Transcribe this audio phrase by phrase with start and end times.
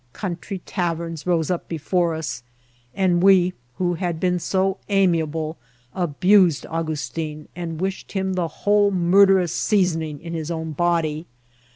[0.13, 2.41] Country taverns rose up before us;
[2.95, 5.57] and we, who had been so amiable,
[5.93, 11.27] abused A\igU8tin, and wished him the whole murderous seasoning in his own body.